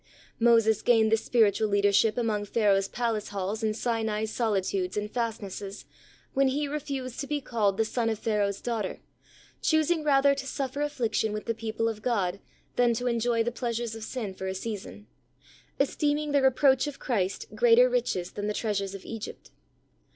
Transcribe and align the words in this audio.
Moses 0.39 0.81
gained 0.81 1.11
this 1.11 1.23
spiritual 1.23 1.67
leadership 1.67 2.17
among 2.17 2.45
Pharaoh's 2.45 2.87
palace 2.87 3.27
halls 3.27 3.61
and 3.61 3.75
Sinai's 3.75 4.31
solitudes 4.31 4.97
and 4.97 5.11
fast 5.11 5.43
nesses, 5.43 5.85
when 6.33 6.47
he 6.47 6.67
"refused 6.67 7.19
to 7.19 7.27
be 7.27 7.39
called 7.39 7.77
the 7.77 7.85
son 7.85 8.09
of 8.09 8.17
Pharaoh's 8.17 8.61
daughter, 8.61 8.97
choosing 9.61 10.03
rather 10.03 10.33
to 10.33 10.47
suffer 10.47 10.81
affliction 10.81 11.33
with 11.33 11.45
the 11.45 11.53
people 11.53 11.87
of 11.87 12.01
God 12.01 12.39
than 12.77 12.95
to 12.95 13.05
enjoy 13.05 13.43
the 13.43 13.51
pleasures 13.51 13.93
of 13.93 14.01
sin 14.01 14.33
for 14.33 14.47
a 14.47 14.55
season; 14.55 15.05
esteeming 15.79 16.31
the 16.31 16.41
reproach 16.41 16.87
of 16.87 16.97
Christ 16.97 17.53
greater 17.53 17.87
riches 17.87 18.31
than 18.31 18.47
the 18.47 18.55
treasures 18.55 18.95
of 18.95 19.05
Egypt." 19.05 19.51